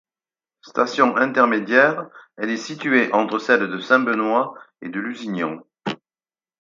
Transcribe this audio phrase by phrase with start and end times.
[0.63, 5.59] Station intermédiaire, elle est située entre celles de Saint-Benoît et de Lusignan.